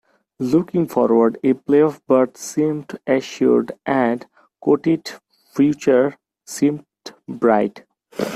Looking 0.39 0.87
forward, 0.87 1.37
a 1.43 1.53
playoff 1.53 2.01
berth 2.07 2.35
seemed 2.35 2.97
assured 3.05 3.73
and 3.85 4.25
Kotite's 4.65 5.19
future 5.53 6.17
seemed 6.43 6.87
bright. 7.27 7.83